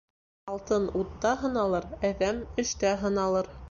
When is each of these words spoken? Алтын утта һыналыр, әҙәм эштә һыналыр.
Алтын 0.53 0.87
утта 1.03 1.35
һыналыр, 1.43 1.87
әҙәм 2.13 2.45
эштә 2.67 3.01
һыналыр. 3.07 3.57